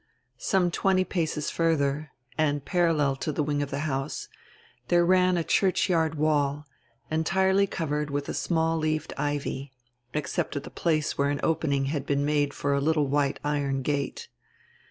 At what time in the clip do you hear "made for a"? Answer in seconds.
12.25-12.81